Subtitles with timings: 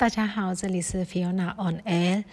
[0.00, 2.24] 大家好，这里是 Fiona on Air。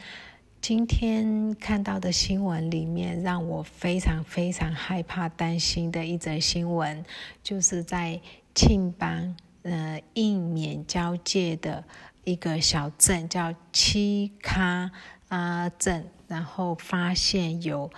[0.61, 7.03] 今天看到的新闻里面，让我非常非常害怕、担心的一则新闻，
[7.43, 8.21] 就是在
[8.55, 11.83] 庆邦呃印缅交界的
[12.23, 14.89] 一个小镇，叫七卡
[15.27, 17.91] 啊镇，然后发现有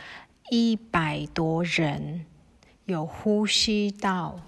[0.49, 2.25] 一百多人
[2.85, 4.39] 有呼吸道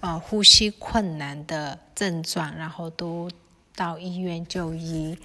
[0.00, 3.30] 呃呼吸困难的症状，然后都。
[3.80, 5.16] 到医院就医，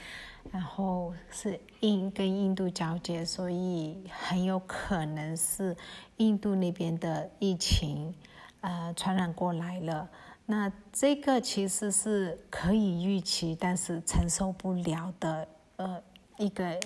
[0.50, 5.75] 然后是印跟印度交接，所以很有可能是
[6.16, 8.15] 印度那边的疫情，
[8.62, 10.07] 呃，传染过来了。
[10.46, 15.46] 那这个其实是可以预期，但是承受不了的
[15.76, 16.01] 呃
[16.37, 16.79] 一个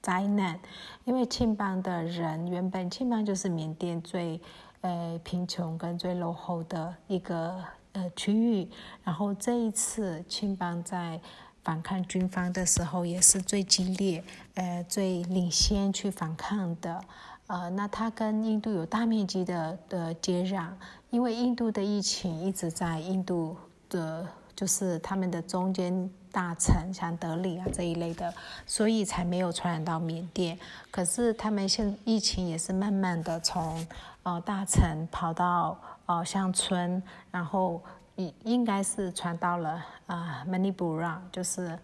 [0.00, 0.58] 灾难，
[1.04, 4.40] 因为庆邦的人原本庆邦就是缅甸最
[4.80, 7.62] 呃贫穷跟最落后的一个。
[7.94, 8.68] 呃，区域，
[9.04, 11.20] 然后这一次青邦在
[11.62, 14.22] 反抗军方的时候也是最激烈，
[14.54, 17.00] 呃，最领先去反抗的，
[17.46, 20.70] 呃，那它跟印度有大面积的的接壤，
[21.10, 23.56] 因为印度的疫情一直在印度
[23.88, 28.34] 的，就是他们的中间大城，像德里啊这一类的，
[28.66, 30.58] 所以才没有传染到缅甸。
[30.90, 33.86] 可是他们现疫情也是慢慢的从
[34.24, 35.78] 呃大城跑到。
[36.06, 37.82] 哦，乡村，然后
[38.16, 41.78] 应应该是传到了啊，Mani b u r a 就是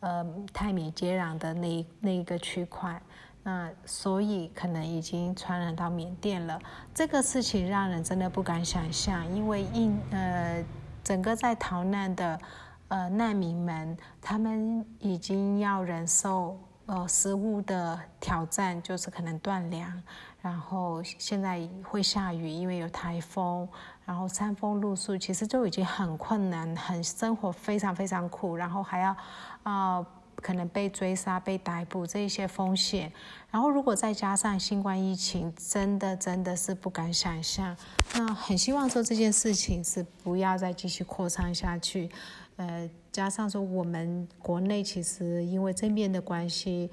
[0.00, 3.00] 呃泰缅接壤的那那一个区块，
[3.42, 6.58] 那所以可能已经传染到缅甸了。
[6.94, 10.64] 这个事情让人真的不敢想象，因为印呃
[11.04, 12.40] 整个在逃难的
[12.88, 20.02] 呃难民们，他们已经要忍受呃食物的挑战，就是可能断粮。
[20.46, 23.68] 然后现在会下雨，因为有台风，
[24.04, 29.16] 然后山风露宿，其实就已经很困难，很生活非常非常苦，然后还要
[29.64, 33.12] 啊可能被追杀、被逮捕这一些风险，
[33.50, 37.76] 然后如果再加上新冠疫情，真的真的是不敢想象。
[38.14, 42.08] 那很希望说这件事情是不要再继续扩散下去，
[42.54, 46.88] 呃，加上说我们国内其实因为政变的关系。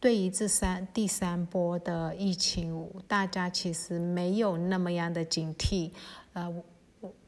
[0.00, 5.90] 对于这三第三波的疫情，大家其实没有那么样的警惕。
[6.32, 6.50] 呃，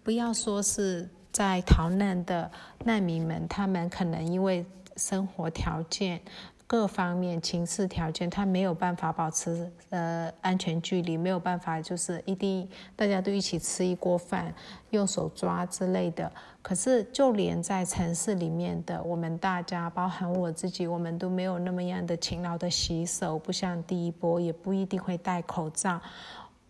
[0.03, 2.51] 不要说是在逃难的
[2.85, 4.65] 难民们，他们可能因为
[4.97, 6.21] 生活条件。
[6.67, 14.55] 各方面情势条件，他没有办法保持呃安全距离，没有办法就是一定大家都一起吃一锅饭，
[14.91, 16.33] 用手抓之类的。
[16.63, 26.01] 可是就连在城市里面的我们大家，包含我自己，我们都没有那么样的勤劳的洗手，不像第一波，也不一定会戴口罩。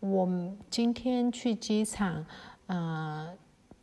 [0.00, 0.28] 我
[0.68, 2.26] 今天去机场，
[2.66, 3.28] 呃。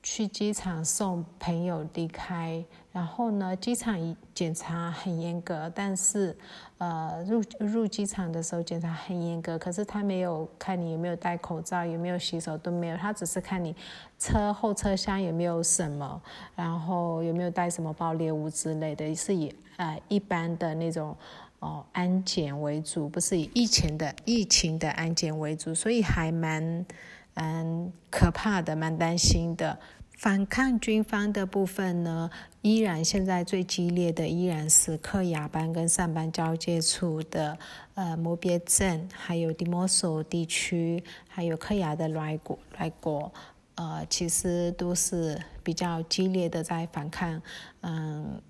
[0.01, 6.35] 去机场送朋友离开，然后呢，机场检查很严格，但是，
[6.77, 13.75] 呃，入入机场的时候检查很严格，可是他没有看你有没有戴口罩，有没有洗手都没有，他只是看你
[14.17, 16.21] 车后车厢有没有什么，
[16.55, 21.13] 然后有没有带什么爆裂物之类的，是以呃一般的那种
[21.59, 26.85] 哦安检为主，不是以疫情的疫情的安检为主，所以还蛮。
[27.33, 29.79] 蛮可怕的，蛮担心的。
[30.17, 32.29] 反抗军方的部分呢，
[32.61, 37.57] 依然现在最激烈的依然是克雅班跟上班交界处的
[37.93, 43.31] 呃摩别镇，还有迪摩索地区，还有克雅的莱国莱国，
[43.75, 47.41] 呃，其实都是比较激烈的在反抗，
[47.81, 48.41] 嗯。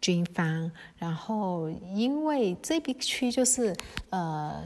[0.00, 3.76] 军方，然后因为这边区就是
[4.10, 4.64] 呃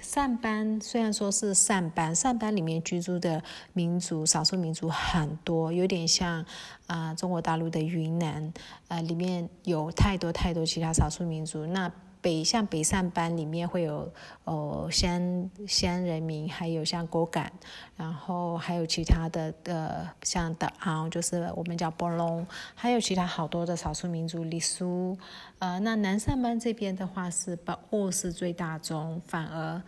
[0.00, 6.44] 上班，虽然说是上班，上班里面居住的民族少数民族很多，有点像
[6.86, 8.52] 啊中国大陆的云南，
[8.88, 11.92] 呃里面有太多太多其他少数民族那。
[12.22, 14.10] 北像北上班里面会有
[14.44, 17.52] 哦先先人民，还有像果敢，
[17.96, 22.46] 然后还有其他的的像的昂，就是我们叫波隆，
[22.76, 25.18] 还有其他好多的少数民族傈僳。
[25.58, 29.82] 呃，那南上班这边的话是巴沃是最大宗，反而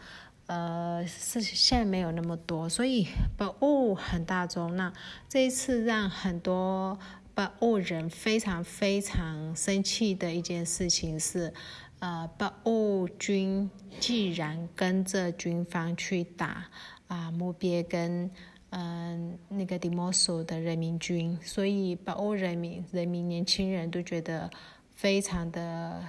[0.47, 3.07] 呃是现在没有那么多，所以
[3.37, 4.75] 巴沃很大宗。
[4.75, 4.93] 那
[5.29, 6.99] 这一次让很多
[7.33, 11.55] 巴沃人非常非常生气的一件事情是。
[12.01, 16.67] 呃，巴乌军既然跟着军方去打
[17.07, 18.31] 啊，目别跟
[18.71, 24.51] 嗯那个迪摩索的人民军，所以巴乌人民人民年轻人都觉得
[24.95, 26.05] 非常的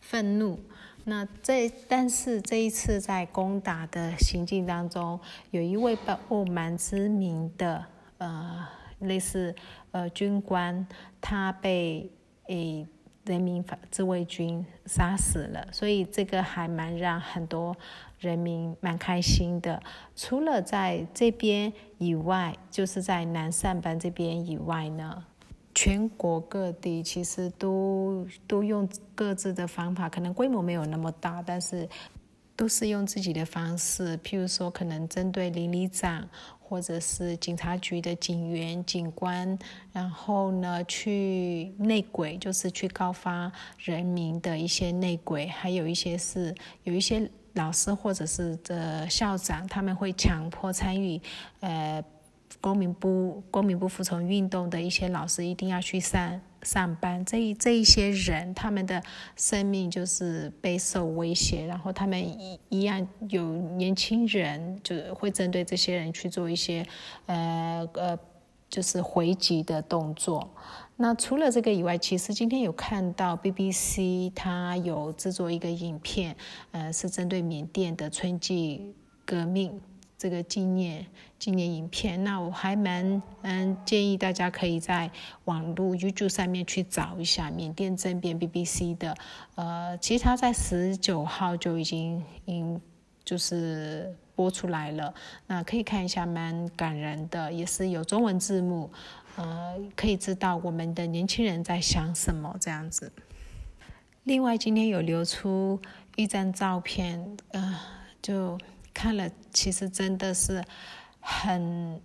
[0.00, 0.60] 愤怒。
[1.04, 5.18] 那这但是这一次在攻打的行进当中，
[5.50, 7.84] 有一位巴乌蛮知名的
[8.18, 8.68] 呃
[9.00, 9.52] 类似
[9.90, 10.86] 呃军官，
[11.20, 12.08] 他被
[12.46, 12.86] 诶。
[13.30, 17.76] 人民自卫军杀死了，所以这个还蛮让很多
[18.18, 19.80] 人民蛮开心的。
[20.16, 25.24] 除了在这边以外，就是在南上班这边以外呢，
[25.72, 31.88] 全国各地其实都都用各自的方法，可能规模没有那么大，但是
[32.60, 36.28] 都是用自己的方式，譬如说可能针对邻里长。
[36.70, 39.58] 或者是警察局的警员、警官，
[39.92, 46.54] 然后呢，去内鬼，就是去告发人民的一些内鬼，还有一些是
[46.84, 51.20] 有一些老师或者是的校长，他们会强迫参与，
[51.58, 52.04] 呃。
[52.60, 59.02] 公民不公民不服从运动的一些老师一定要去上上班，这一这一些人他们的
[59.36, 63.42] 生命就是备受威胁，然后他们一一样有
[63.76, 66.86] 年轻人就会针对这些人去做一些
[67.26, 68.18] 呃呃
[68.68, 70.48] 就是回击的动作。
[70.96, 76.36] 那除了这个以外，其实今天有看到 BBC 它有制作一个影片，
[76.72, 79.80] 呃，是针对缅甸的春季革命。
[80.20, 81.06] 这个纪念
[81.38, 85.10] 纪念影片，那我还蛮嗯建议大家可以在
[85.46, 89.16] 网络 YouTube 上面去找一下缅甸政变 BBC 的，
[89.54, 92.78] 呃，其实它在十九号就已经应
[93.24, 95.14] 就是播出来了，
[95.46, 98.90] 那可以看一下，蛮感人的，也是有中文字幕，
[99.36, 103.10] 呃，可以知道我们的年轻人在想什么这样子。
[104.24, 105.80] 另外，今天有流出
[106.16, 107.80] 一张照片，呃，
[108.20, 108.58] 就。
[109.00, 110.62] 看了，其实真的是
[111.20, 111.98] 很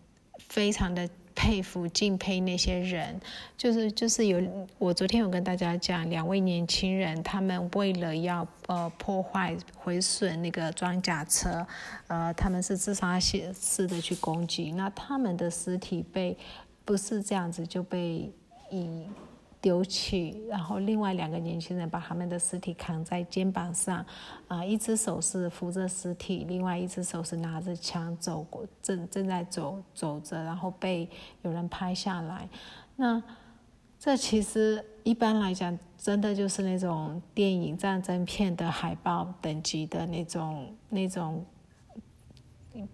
[0.48, 3.20] 非常的佩服、敬佩那些人。
[3.58, 4.42] 就是就是有，
[4.78, 11.68] 我昨天有跟大家讲，两位年轻人，他们为了要呃破坏、毁损那个装甲车，
[12.08, 14.72] 呃，他们是自杀式的去攻击。
[14.72, 16.38] 那他们的尸体被
[16.86, 18.32] 不是这样子就被
[18.72, 19.06] 以。
[19.66, 24.06] 丢弃，然后另外两个年轻人把他们的尸体扛在肩膀上，
[24.48, 31.10] 啊，一只手是扶着尸体，另外一只手是拿着枪走过，正正在走走着，然后被
[31.42, 32.48] 有人拍下来。
[32.96, 33.20] 那
[33.98, 41.44] 这其实一般来讲，真的就是那种电影战争片的海报等级的那种那种，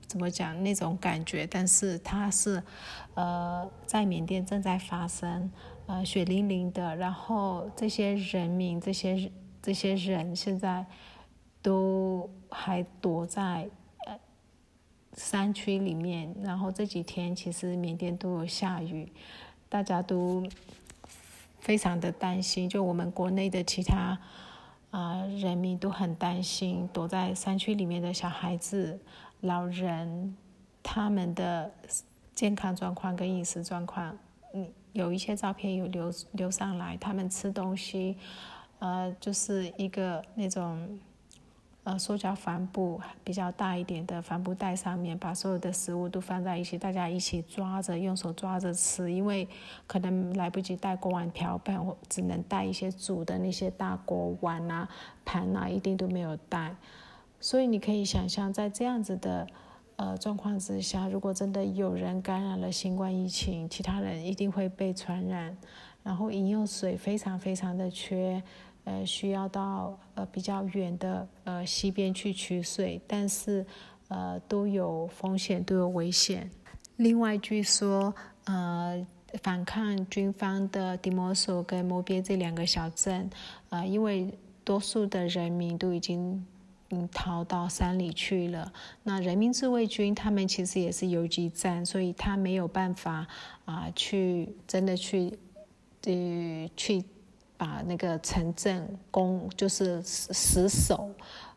[0.08, 1.46] 怎么讲那种感觉？
[1.46, 2.64] 但是它是，
[3.16, 5.52] 呃，在缅甸正在发生。
[5.92, 9.30] 呃，血淋淋的，然后这些人民，这些
[9.62, 10.86] 这些人现在
[11.62, 13.70] 都还躲在
[14.08, 14.18] 呃
[15.16, 16.34] 山区里面。
[16.42, 19.12] 然后这几天其实缅甸都有下雨，
[19.68, 20.42] 大家都
[21.60, 22.70] 非常的担心。
[22.70, 24.18] 就我们国内的其他
[24.92, 28.98] 啊人民都很担心，躲在山区里面的小孩子、
[29.42, 30.38] 老人，
[30.82, 31.70] 他们的
[32.34, 34.18] 健康状况跟饮食状况，
[34.54, 34.72] 嗯。
[34.94, 38.18] 有一些照片有流流上来，他们吃东西，
[38.80, 41.00] 呃，就是一个那种，
[41.84, 49.48] 呃，塑胶帆布比较大一点的帆布袋上面，把所有的食物都放在一起，大家一起抓着，用手抓着吃，因为
[49.88, 54.90] 可能来不及带锅碗瓢盆，或只能带一些煮的那些大锅碗啊、
[55.24, 56.76] 盘啊，一定都没有带，
[57.40, 59.48] 所以你可以想象，在这样子的。
[60.02, 65.56] 呃，状况之下，如果真的有人感染了新冠疫情，其他人一定会被传染。
[66.02, 68.42] 然后饮用水非常非常的缺，
[68.86, 73.64] 呃，需要到呃比较远的呃溪边去取水，但是
[74.08, 76.50] 呃都有风险，都有危险。
[76.96, 78.12] 另外，据说
[78.46, 79.06] 呃
[79.44, 83.30] 反抗军方的迪摩索跟摩边这两个小镇，
[83.70, 86.44] 呃，因为多数的人民都已经。
[86.94, 88.72] 嗯，逃到山里去了。
[89.04, 93.26] 那人民自卫军他们其实也是游击战，所以他没有办法
[93.64, 95.40] 啊，去真的去，
[96.04, 97.04] 呃，去
[97.56, 101.10] 把那个城镇攻，就是死守，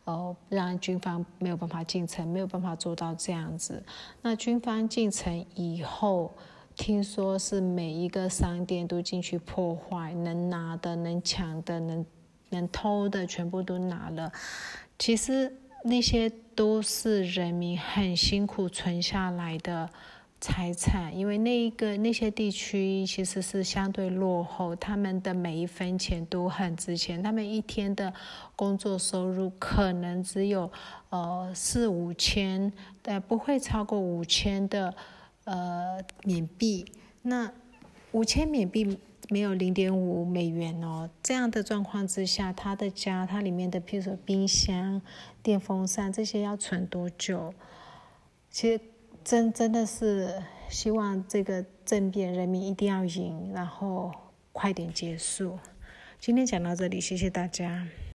[0.05, 3.83] 呃，让军方没有办法进城，没有办法做到这样子。
[4.23, 6.33] 那军方进城以后，
[6.77, 12.07] 听说是每一个商店都进去破坏，能拿的、能抢的、能
[12.51, 14.31] 能偷的，全部都拿了。
[14.99, 15.53] 其实
[15.85, 19.91] 那些都是人民很辛苦存下来的
[20.41, 28.13] 财产，因为那一个那些地区其实是相对落后，他们的每一分钱都很值钱，他们一天的
[28.55, 30.71] 工作收入可能只有
[31.11, 32.73] 呃四五千，
[33.03, 34.95] 但不会超过五千的
[35.45, 36.87] 呃缅币。
[37.23, 37.53] 那
[38.13, 38.99] 五千缅币。
[39.31, 45.01] 没有零点五美元哦，这样的状况之下，他的家，他里面的，譬如说冰箱、
[45.43, 47.55] 电风扇这些要存多久？
[48.51, 48.81] 其实
[49.25, 54.13] 真真的是希望这个政变人民一定要赢，然后
[54.53, 55.59] 快点结束。
[56.21, 57.87] 今天讲到这里，谢谢大家。